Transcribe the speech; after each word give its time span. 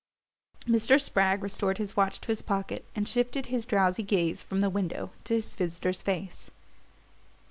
Mr. 0.67 0.99
Spragg 0.99 1.43
restored 1.43 1.77
his 1.77 1.95
watch 1.95 2.19
to 2.21 2.29
his 2.29 2.41
pocket 2.41 2.83
and 2.95 3.07
shifted 3.07 3.45
his 3.45 3.67
drowsy 3.67 4.01
gaze 4.01 4.41
from 4.41 4.59
the 4.59 4.67
window 4.71 5.11
to 5.25 5.35
his 5.35 5.53
visitor's 5.53 6.01
face. 6.01 6.49